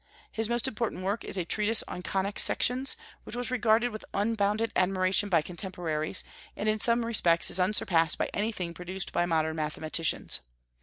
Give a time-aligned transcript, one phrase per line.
[0.31, 4.71] His most important work is a treatise on conic sections, which was regarded with unbounded
[4.75, 6.23] admiration by contemporaries,
[6.57, 10.39] and in some respects is unsurpassed by any thing produced by modern mathematicians.